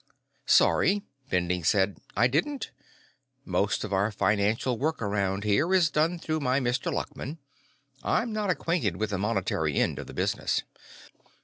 [0.47, 1.99] "Sorry," Bending said.
[2.17, 2.71] "I didn't.
[3.45, 6.91] Most of the financial work around here is done through my Mr.
[6.91, 7.37] Luckman.
[8.01, 10.63] I'm not acquainted with the monetary end of the business."